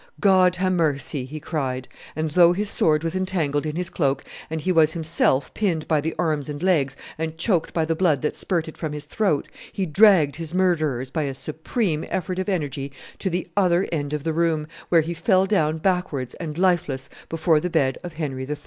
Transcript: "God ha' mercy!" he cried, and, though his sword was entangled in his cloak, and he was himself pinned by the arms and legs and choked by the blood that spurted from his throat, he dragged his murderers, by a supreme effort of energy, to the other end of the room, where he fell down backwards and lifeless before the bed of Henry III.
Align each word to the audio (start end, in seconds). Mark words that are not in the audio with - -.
"God 0.19 0.55
ha' 0.55 0.71
mercy!" 0.71 1.25
he 1.25 1.39
cried, 1.39 1.87
and, 2.15 2.31
though 2.31 2.53
his 2.53 2.71
sword 2.71 3.03
was 3.03 3.15
entangled 3.15 3.67
in 3.67 3.75
his 3.75 3.91
cloak, 3.91 4.23
and 4.49 4.59
he 4.59 4.71
was 4.71 4.93
himself 4.93 5.53
pinned 5.53 5.87
by 5.87 6.01
the 6.01 6.15
arms 6.17 6.49
and 6.49 6.63
legs 6.63 6.97
and 7.19 7.37
choked 7.37 7.71
by 7.71 7.85
the 7.85 7.93
blood 7.95 8.23
that 8.23 8.35
spurted 8.35 8.79
from 8.79 8.93
his 8.93 9.05
throat, 9.05 9.47
he 9.71 9.85
dragged 9.85 10.37
his 10.37 10.55
murderers, 10.55 11.11
by 11.11 11.21
a 11.21 11.35
supreme 11.35 12.03
effort 12.09 12.39
of 12.39 12.49
energy, 12.49 12.91
to 13.19 13.29
the 13.29 13.47
other 13.55 13.87
end 13.91 14.11
of 14.11 14.23
the 14.23 14.33
room, 14.33 14.65
where 14.89 15.01
he 15.01 15.13
fell 15.13 15.45
down 15.45 15.77
backwards 15.77 16.33
and 16.39 16.57
lifeless 16.57 17.07
before 17.29 17.59
the 17.59 17.69
bed 17.69 17.99
of 18.01 18.13
Henry 18.13 18.49
III. 18.49 18.57